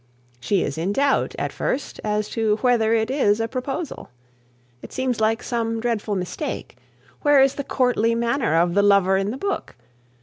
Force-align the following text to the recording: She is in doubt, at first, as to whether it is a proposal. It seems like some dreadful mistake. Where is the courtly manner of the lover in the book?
She 0.39 0.63
is 0.63 0.79
in 0.79 0.93
doubt, 0.93 1.35
at 1.37 1.53
first, 1.53 1.99
as 2.03 2.27
to 2.29 2.55
whether 2.61 2.91
it 2.91 3.11
is 3.11 3.39
a 3.39 3.47
proposal. 3.47 4.09
It 4.81 4.91
seems 4.91 5.21
like 5.21 5.43
some 5.43 5.79
dreadful 5.79 6.15
mistake. 6.15 6.75
Where 7.21 7.39
is 7.39 7.53
the 7.53 7.63
courtly 7.63 8.15
manner 8.15 8.55
of 8.55 8.73
the 8.73 8.81
lover 8.81 9.15
in 9.15 9.29
the 9.29 9.37
book? 9.37 9.75